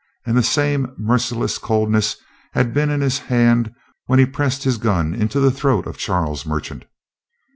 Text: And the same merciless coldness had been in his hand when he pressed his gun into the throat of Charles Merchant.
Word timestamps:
And 0.25 0.35
the 0.35 0.41
same 0.41 0.95
merciless 0.97 1.59
coldness 1.59 2.17
had 2.53 2.73
been 2.73 2.89
in 2.89 3.01
his 3.01 3.19
hand 3.19 3.71
when 4.07 4.17
he 4.17 4.25
pressed 4.25 4.63
his 4.63 4.79
gun 4.79 5.13
into 5.13 5.39
the 5.39 5.51
throat 5.51 5.85
of 5.85 5.95
Charles 5.99 6.43
Merchant. 6.43 6.85